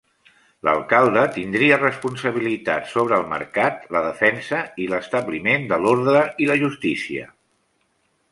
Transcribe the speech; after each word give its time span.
L'alcalde 0.67 1.25
tindria 1.33 1.77
responsabilitat 1.81 2.87
sobre 2.93 3.19
el 3.23 3.27
mercat, 3.33 3.85
la 3.97 4.01
defensa, 4.07 4.63
i 4.85 4.89
l'establiment 4.93 5.69
de 5.73 5.81
l'orde 5.83 6.25
i 6.47 6.51
la 6.53 6.57
justícia. 6.65 7.29